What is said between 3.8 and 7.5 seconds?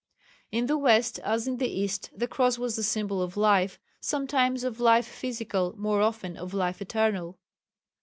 sometimes of life physical, more often of life eternal.